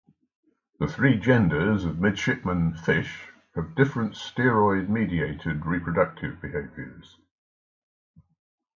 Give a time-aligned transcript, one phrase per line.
[0.79, 7.19] The three genders of midshipman fish have different steroid-mediated reproductive behaviors.